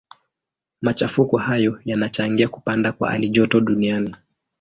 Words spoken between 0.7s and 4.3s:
Machafuko hayo yanachangia kupanda kwa halijoto duniani.